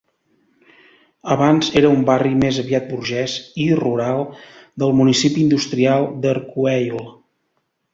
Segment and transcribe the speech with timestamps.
[1.35, 4.27] Abans era un barri més aviat burgès i rural
[4.85, 7.11] del municipi industrial d'Arcueil.